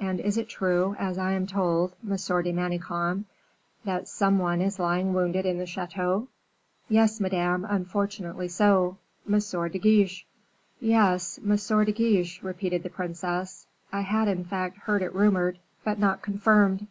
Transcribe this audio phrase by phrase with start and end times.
[0.00, 3.26] and is it true, as I am told, Monsieur de Manicamp,
[3.84, 6.26] that some one is lying wounded in the chateau?"
[6.88, 10.26] "Yes, Madame, unfortunately so Monsieur de Guiche."
[10.80, 13.68] "Yes, Monsieur de Guiche," repeated the princess.
[13.92, 16.88] "I had, in fact, heard it rumored, but not confirmed.